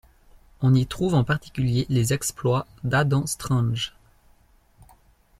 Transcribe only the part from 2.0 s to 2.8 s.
exploits